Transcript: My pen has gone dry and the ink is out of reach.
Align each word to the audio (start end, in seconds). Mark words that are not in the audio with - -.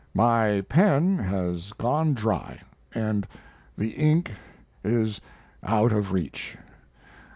My 0.15 0.65
pen 0.67 1.19
has 1.19 1.73
gone 1.73 2.15
dry 2.15 2.59
and 2.91 3.27
the 3.77 3.91
ink 3.91 4.31
is 4.83 5.21
out 5.63 5.91
of 5.91 6.11
reach. 6.11 6.57